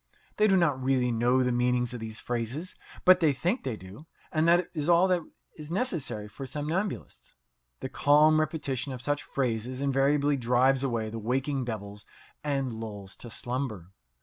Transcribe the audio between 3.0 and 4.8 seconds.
but they think they do, and that